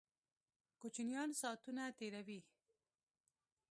کوچینان 0.79 1.29
ساتونه 1.41 1.83
تیروي 1.97 2.39